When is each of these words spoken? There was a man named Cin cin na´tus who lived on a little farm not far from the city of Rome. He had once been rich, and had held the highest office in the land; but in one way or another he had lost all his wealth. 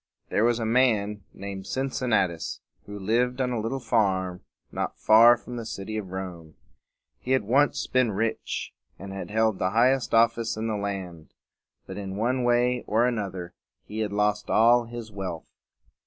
There 0.29 0.43
was 0.43 0.57
a 0.57 0.65
man 0.65 1.25
named 1.31 1.67
Cin 1.67 1.91
cin 1.91 2.09
na´tus 2.09 2.57
who 2.87 2.97
lived 2.97 3.39
on 3.39 3.51
a 3.51 3.59
little 3.59 3.79
farm 3.79 4.41
not 4.71 4.97
far 4.97 5.37
from 5.37 5.57
the 5.57 5.63
city 5.63 5.95
of 5.95 6.09
Rome. 6.11 6.55
He 7.19 7.33
had 7.33 7.43
once 7.43 7.85
been 7.85 8.11
rich, 8.11 8.73
and 8.97 9.13
had 9.13 9.29
held 9.29 9.59
the 9.59 9.69
highest 9.69 10.15
office 10.15 10.57
in 10.57 10.65
the 10.65 10.75
land; 10.75 11.35
but 11.85 11.97
in 11.99 12.15
one 12.15 12.43
way 12.43 12.83
or 12.87 13.05
another 13.05 13.53
he 13.85 13.99
had 13.99 14.11
lost 14.11 14.49
all 14.49 14.85
his 14.85 15.11
wealth. 15.11 15.51